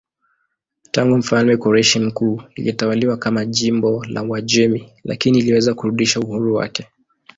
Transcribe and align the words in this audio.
Tangu 0.91 1.17
mfalme 1.17 1.57
Koreshi 1.57 1.99
Mkuu 1.99 2.41
ilitawaliwa 2.55 3.17
kama 3.17 3.45
jimbo 3.45 4.05
la 4.07 4.23
Uajemi 4.23 4.93
lakini 5.03 5.37
iliweza 5.39 5.73
kurudisha 5.73 6.19
uhuru 6.19 6.55
wake. 6.55 6.87